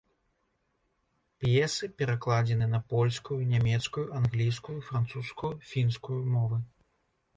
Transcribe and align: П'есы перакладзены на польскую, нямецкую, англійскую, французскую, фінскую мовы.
П'есы 1.43 1.89
перакладзены 1.99 2.67
на 2.75 2.79
польскую, 2.93 3.37
нямецкую, 3.53 4.07
англійскую, 4.21 4.79
французскую, 4.89 5.51
фінскую 5.75 6.21
мовы. 6.39 6.57